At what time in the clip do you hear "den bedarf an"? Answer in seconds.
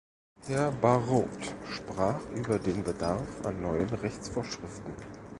2.57-3.61